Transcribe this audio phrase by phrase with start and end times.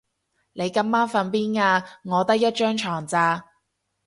[0.03, 0.09] 你今
[0.89, 1.85] 晚瞓邊啊？
[2.05, 3.45] 我得一張床咋